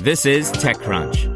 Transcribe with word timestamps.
This 0.00 0.26
is 0.26 0.52
TechCrunch. 0.52 1.35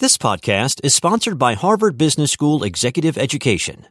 This 0.00 0.18
podcast 0.18 0.80
is 0.82 0.92
sponsored 0.92 1.38
by 1.38 1.54
Harvard 1.54 1.96
Business 1.96 2.32
School 2.32 2.64
Executive 2.64 3.16
Education. 3.16 3.86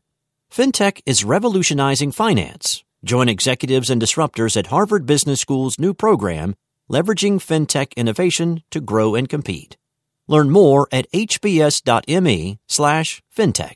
FinTech 0.52 1.00
is 1.06 1.24
revolutionizing 1.24 2.12
finance. 2.12 2.84
Join 3.06 3.30
executives 3.30 3.90
and 3.90 4.02
disruptors 4.02 4.58
at 4.58 4.68
Harvard 4.68 5.06
Business 5.06 5.40
School's 5.40 5.80
new 5.80 5.94
program, 5.94 6.56
Leveraging 6.92 7.36
FinTech 7.36 7.96
Innovation 7.96 8.64
to 8.70 8.82
Grow 8.82 9.16
and 9.16 9.30
Compete. 9.30 9.78
Learn 10.28 10.50
more 10.50 10.90
at 10.92 11.10
hbs.me 11.14 12.60
slash 12.68 13.22
fintech. 13.34 13.76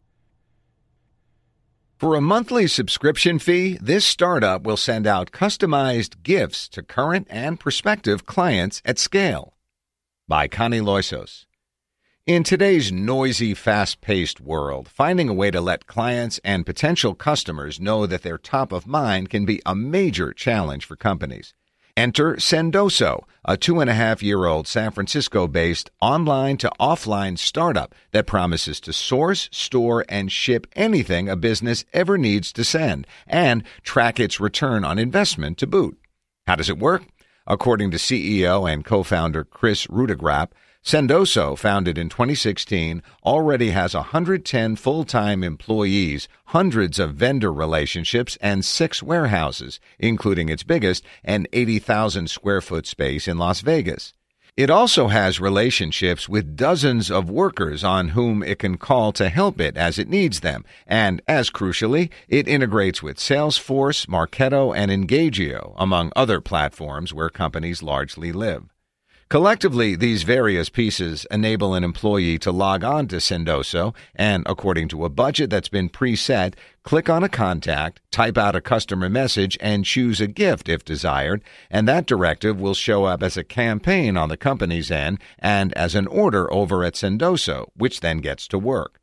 For 1.95 2.13
a 2.13 2.21
monthly 2.21 2.67
subscription 2.67 3.39
fee, 3.39 3.77
this 3.81 4.05
startup 4.05 4.63
will 4.63 4.75
send 4.75 5.07
out 5.07 5.31
customized 5.31 6.23
gifts 6.23 6.67
to 6.69 6.83
current 6.83 7.27
and 7.29 7.57
prospective 7.57 8.25
clients 8.25 8.81
at 8.83 8.99
scale. 8.99 9.53
By 10.27 10.49
Connie 10.49 10.81
Loizos. 10.81 11.46
In 12.27 12.43
today's 12.43 12.91
noisy, 12.91 13.53
fast 13.53 14.01
paced 14.01 14.41
world, 14.41 14.89
finding 14.89 15.29
a 15.29 15.33
way 15.33 15.49
to 15.49 15.61
let 15.61 15.87
clients 15.87 16.41
and 16.43 16.65
potential 16.65 17.15
customers 17.15 17.79
know 17.79 18.05
that 18.05 18.21
they're 18.21 18.37
top 18.37 18.73
of 18.73 18.85
mind 18.85 19.29
can 19.29 19.45
be 19.45 19.61
a 19.65 19.73
major 19.73 20.33
challenge 20.33 20.83
for 20.83 20.97
companies. 20.97 21.53
Enter 21.95 22.35
Sendoso, 22.35 23.23
a 23.45 23.55
two 23.55 23.79
and 23.79 23.89
a 23.89 23.93
half 23.93 24.21
year 24.21 24.43
old 24.43 24.67
San 24.67 24.91
Francisco 24.91 25.47
based 25.47 25.89
online 26.01 26.57
to 26.57 26.71
offline 26.81 27.37
startup 27.37 27.95
that 28.11 28.27
promises 28.27 28.81
to 28.81 28.91
source, 28.91 29.47
store, 29.53 30.03
and 30.09 30.29
ship 30.29 30.67
anything 30.75 31.29
a 31.29 31.37
business 31.37 31.85
ever 31.93 32.17
needs 32.17 32.51
to 32.51 32.65
send 32.65 33.07
and 33.25 33.63
track 33.83 34.19
its 34.19 34.37
return 34.37 34.83
on 34.83 34.99
investment 34.99 35.57
to 35.59 35.65
boot. 35.65 35.97
How 36.45 36.55
does 36.57 36.69
it 36.69 36.77
work? 36.77 37.03
According 37.49 37.91
to 37.91 37.97
CEO 37.97 38.69
and 38.69 38.83
co 38.83 39.03
founder 39.03 39.45
Kris 39.45 39.87
Rudeegraap, 39.87 40.49
Sendoso, 40.87 41.57
founded 41.57 41.97
in 41.97 42.07
2016, 42.07 43.03
already 43.25 43.71
has 43.71 43.93
110 43.93 44.77
full 44.77 45.03
time 45.03 45.43
employees, 45.43 46.29
hundreds 46.45 46.97
of 46.97 47.15
vendor 47.15 47.51
relationships, 47.51 48.37
and 48.39 48.63
six 48.63 49.03
warehouses, 49.03 49.81
including 49.99 50.47
its 50.47 50.63
biggest, 50.63 51.03
an 51.25 51.45
80,000 51.51 52.29
square 52.29 52.61
foot 52.61 52.87
space 52.87 53.27
in 53.27 53.37
Las 53.37 53.59
Vegas. 53.59 54.13
It 54.55 54.69
also 54.69 55.09
has 55.09 55.41
relationships 55.41 56.29
with 56.29 56.55
dozens 56.55 57.11
of 57.11 57.29
workers 57.29 57.83
on 57.83 58.07
whom 58.09 58.41
it 58.41 58.59
can 58.59 58.77
call 58.77 59.11
to 59.11 59.27
help 59.27 59.59
it 59.59 59.75
as 59.75 59.99
it 59.99 60.07
needs 60.07 60.39
them. 60.39 60.63
And 60.87 61.21
as 61.27 61.49
crucially, 61.49 62.11
it 62.29 62.47
integrates 62.47 63.03
with 63.03 63.17
Salesforce, 63.17 64.07
Marketo, 64.07 64.73
and 64.73 64.89
Engagio, 64.89 65.73
among 65.75 66.13
other 66.15 66.39
platforms 66.39 67.13
where 67.13 67.29
companies 67.29 67.83
largely 67.83 68.31
live. 68.31 68.69
Collectively, 69.29 69.97
these 69.97 70.23
various 70.23 70.69
pieces 70.69 71.27
enable 71.29 71.73
an 71.73 71.83
employee 71.83 72.39
to 72.39 72.49
log 72.49 72.85
on 72.85 73.09
to 73.09 73.17
Sendoso 73.17 73.93
and, 74.15 74.41
according 74.45 74.87
to 74.87 75.03
a 75.03 75.09
budget 75.09 75.49
that's 75.49 75.67
been 75.67 75.89
preset, 75.89 76.53
click 76.83 77.09
on 77.09 77.25
a 77.25 77.29
contact, 77.29 77.99
type 78.09 78.37
out 78.37 78.55
a 78.55 78.61
customer 78.61 79.09
message, 79.09 79.57
and 79.59 79.83
choose 79.83 80.21
a 80.21 80.27
gift 80.27 80.69
if 80.69 80.85
desired, 80.85 81.43
and 81.69 81.89
that 81.89 82.05
directive 82.05 82.57
will 82.61 82.73
show 82.73 83.03
up 83.03 83.21
as 83.21 83.35
a 83.35 83.43
campaign 83.43 84.15
on 84.15 84.29
the 84.29 84.37
company's 84.37 84.89
end 84.89 85.19
and 85.39 85.73
as 85.73 85.93
an 85.93 86.07
order 86.07 86.51
over 86.53 86.85
at 86.85 86.93
Sendoso, 86.93 87.65
which 87.75 87.99
then 87.99 88.19
gets 88.19 88.47
to 88.47 88.57
work. 88.57 89.01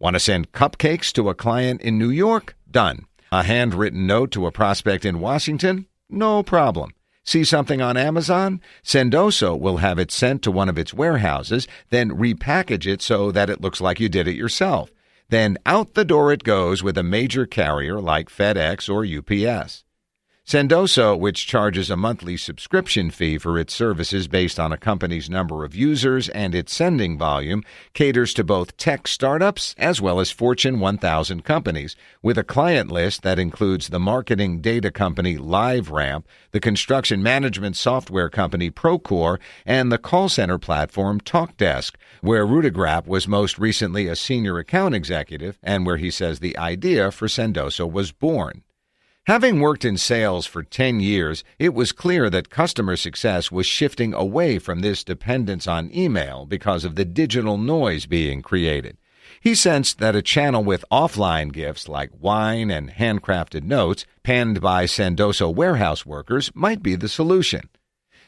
Want 0.00 0.14
to 0.14 0.20
send 0.20 0.50
cupcakes 0.50 1.12
to 1.12 1.28
a 1.28 1.34
client 1.34 1.80
in 1.80 1.96
New 1.96 2.10
York? 2.10 2.56
Done. 2.68 3.06
A 3.30 3.44
handwritten 3.44 4.04
note 4.04 4.32
to 4.32 4.46
a 4.46 4.52
prospect 4.52 5.04
in 5.04 5.20
Washington? 5.20 5.86
No 6.08 6.42
problem. 6.42 6.90
See 7.30 7.44
something 7.44 7.80
on 7.80 7.96
Amazon? 7.96 8.60
Sendoso 8.82 9.56
will 9.56 9.76
have 9.76 10.00
it 10.00 10.10
sent 10.10 10.42
to 10.42 10.50
one 10.50 10.68
of 10.68 10.76
its 10.76 10.92
warehouses, 10.92 11.68
then 11.90 12.10
repackage 12.10 12.92
it 12.92 13.00
so 13.00 13.30
that 13.30 13.48
it 13.48 13.60
looks 13.60 13.80
like 13.80 14.00
you 14.00 14.08
did 14.08 14.26
it 14.26 14.34
yourself. 14.34 14.90
Then 15.28 15.56
out 15.64 15.94
the 15.94 16.04
door 16.04 16.32
it 16.32 16.42
goes 16.42 16.82
with 16.82 16.98
a 16.98 17.04
major 17.04 17.46
carrier 17.46 18.00
like 18.00 18.30
FedEx 18.30 18.88
or 18.88 19.06
UPS. 19.06 19.84
Sendoso, 20.50 21.16
which 21.16 21.46
charges 21.46 21.90
a 21.90 21.96
monthly 21.96 22.36
subscription 22.36 23.12
fee 23.12 23.38
for 23.38 23.56
its 23.56 23.72
services 23.72 24.26
based 24.26 24.58
on 24.58 24.72
a 24.72 24.76
company's 24.76 25.30
number 25.30 25.62
of 25.64 25.76
users 25.76 26.28
and 26.30 26.56
its 26.56 26.74
sending 26.74 27.16
volume, 27.16 27.62
caters 27.92 28.34
to 28.34 28.42
both 28.42 28.76
tech 28.76 29.06
startups 29.06 29.76
as 29.78 30.00
well 30.00 30.18
as 30.18 30.32
Fortune 30.32 30.80
1000 30.80 31.44
companies, 31.44 31.94
with 32.20 32.36
a 32.36 32.42
client 32.42 32.90
list 32.90 33.22
that 33.22 33.38
includes 33.38 33.90
the 33.90 34.00
marketing 34.00 34.60
data 34.60 34.90
company 34.90 35.36
LiveRamp, 35.36 36.24
the 36.50 36.58
construction 36.58 37.22
management 37.22 37.76
software 37.76 38.28
company 38.28 38.72
Procore, 38.72 39.38
and 39.64 39.92
the 39.92 39.98
call 39.98 40.28
center 40.28 40.58
platform 40.58 41.20
TalkDesk, 41.20 41.94
where 42.22 42.44
Rudeegraap 42.44 43.06
was 43.06 43.28
most 43.28 43.56
recently 43.56 44.08
a 44.08 44.16
senior 44.16 44.58
account 44.58 44.96
executive 44.96 45.60
and 45.62 45.86
where 45.86 45.98
he 45.98 46.10
says 46.10 46.40
the 46.40 46.58
idea 46.58 47.12
for 47.12 47.28
Sendoso 47.28 47.88
was 47.88 48.10
born. 48.10 48.64
Having 49.26 49.60
worked 49.60 49.84
in 49.84 49.98
sales 49.98 50.46
for 50.46 50.62
10 50.62 51.00
years, 51.00 51.44
it 51.58 51.74
was 51.74 51.92
clear 51.92 52.30
that 52.30 52.48
customer 52.48 52.96
success 52.96 53.52
was 53.52 53.66
shifting 53.66 54.14
away 54.14 54.58
from 54.58 54.80
this 54.80 55.04
dependence 55.04 55.66
on 55.68 55.94
email 55.94 56.46
because 56.46 56.86
of 56.86 56.94
the 56.94 57.04
digital 57.04 57.58
noise 57.58 58.06
being 58.06 58.40
created. 58.40 58.96
He 59.38 59.54
sensed 59.54 59.98
that 59.98 60.16
a 60.16 60.22
channel 60.22 60.64
with 60.64 60.86
offline 60.90 61.52
gifts 61.52 61.86
like 61.86 62.10
wine 62.18 62.70
and 62.70 62.90
handcrafted 62.90 63.62
notes 63.62 64.06
penned 64.22 64.60
by 64.62 64.86
Sendoso 64.86 65.54
warehouse 65.54 66.06
workers 66.06 66.50
might 66.54 66.82
be 66.82 66.96
the 66.96 67.08
solution. 67.08 67.68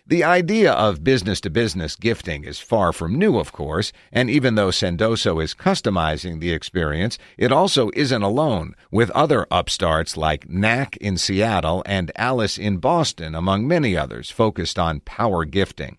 The 0.04 0.24
idea 0.24 0.72
of 0.72 1.04
business 1.04 1.40
to 1.42 1.50
business 1.50 1.94
gifting 1.94 2.42
is 2.42 2.58
far 2.58 2.92
from 2.92 3.20
new, 3.20 3.38
of 3.38 3.52
course, 3.52 3.92
and 4.10 4.28
even 4.28 4.56
though 4.56 4.70
Sendoso 4.70 5.40
is 5.40 5.54
customizing 5.54 6.40
the 6.40 6.50
experience, 6.50 7.18
it 7.38 7.52
also 7.52 7.88
isn't 7.94 8.22
alone, 8.22 8.74
with 8.90 9.10
other 9.10 9.46
upstarts 9.48 10.16
like 10.16 10.48
Knack 10.48 10.96
in 10.96 11.16
Seattle 11.16 11.84
and 11.86 12.10
Alyce 12.16 12.58
in 12.58 12.78
Boston, 12.78 13.36
among 13.36 13.68
many 13.68 13.96
others, 13.96 14.28
focused 14.28 14.76
on 14.76 14.98
power 15.00 15.44
gifting. 15.44 15.98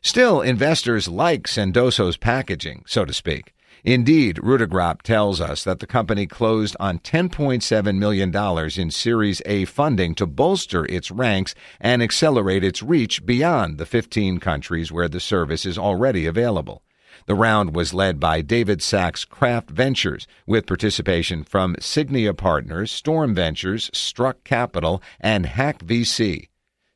Still, 0.00 0.40
investors 0.40 1.06
like 1.06 1.42
Sendoso's 1.42 2.16
packaging, 2.16 2.84
so 2.86 3.04
to 3.04 3.12
speak. 3.12 3.52
Indeed, 3.84 4.36
Rudeegraap 4.36 5.02
tells 5.02 5.40
us 5.40 5.64
that 5.64 5.80
the 5.80 5.88
company 5.88 6.24
closed 6.24 6.76
on 6.78 7.00
$10.7 7.00 7.96
million 7.96 8.80
in 8.80 8.90
Series 8.92 9.42
A 9.44 9.64
funding 9.64 10.14
to 10.14 10.26
bolster 10.26 10.84
its 10.84 11.10
ranks 11.10 11.52
and 11.80 12.00
accelerate 12.00 12.62
its 12.62 12.80
reach 12.80 13.26
beyond 13.26 13.78
the 13.78 13.86
15 13.86 14.38
countries 14.38 14.92
where 14.92 15.08
the 15.08 15.18
service 15.18 15.66
is 15.66 15.78
already 15.78 16.26
available. 16.26 16.84
The 17.26 17.34
round 17.34 17.74
was 17.74 17.92
led 17.92 18.20
by 18.20 18.40
David 18.40 18.82
Sacks 18.82 19.24
Craft 19.24 19.70
Ventures, 19.70 20.28
with 20.46 20.66
participation 20.66 21.42
from 21.42 21.74
Signia 21.80 22.36
Partners, 22.36 22.92
Storm 22.92 23.34
Ventures, 23.34 23.90
Struck 23.92 24.44
Capital, 24.44 25.02
and 25.20 25.44
Hack 25.44 25.80
VC. 25.80 26.48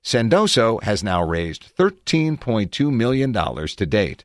Sendoso 0.05 0.81
has 0.85 1.03
now 1.03 1.21
raised 1.21 1.77
$13.2 1.77 2.93
million 2.93 3.33
to 3.33 3.87
date. 3.87 4.25